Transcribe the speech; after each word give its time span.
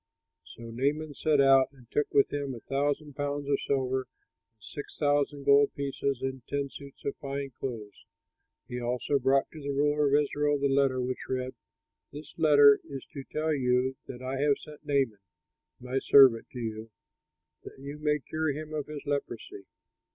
So 0.55 0.63
Naaman 0.71 1.13
set 1.13 1.39
out 1.39 1.69
and 1.71 1.85
took 1.91 2.11
with 2.11 2.33
him 2.33 2.55
a 2.55 2.59
thousand 2.61 3.13
pounds 3.13 3.47
of 3.47 3.61
silver 3.61 3.99
and 4.07 4.07
six 4.57 4.97
thousand 4.97 5.43
gold 5.43 5.75
pieces 5.75 6.23
and 6.23 6.41
ten 6.47 6.69
suits 6.71 7.05
of 7.05 7.15
fine 7.17 7.51
clothes. 7.59 8.03
He 8.67 8.81
also 8.81 9.19
brought 9.19 9.51
to 9.51 9.61
the 9.61 9.69
ruler 9.69 10.07
of 10.07 10.19
Israel 10.23 10.57
the 10.57 10.69
letter, 10.69 10.99
which 10.99 11.29
read: 11.29 11.53
"This 12.11 12.39
letter 12.39 12.79
is 12.85 13.05
to 13.13 13.23
tell 13.25 13.53
you 13.53 13.95
that 14.07 14.23
I 14.23 14.37
have 14.39 14.57
sent 14.57 14.83
Naaman, 14.83 15.19
my 15.79 15.99
servant, 15.99 16.47
to 16.53 16.59
you, 16.59 16.89
that 17.63 17.77
you 17.77 17.99
may 17.99 18.17
cure 18.17 18.49
him 18.51 18.73
of 18.73 18.87
his 18.87 19.05
leprosy." 19.05 19.67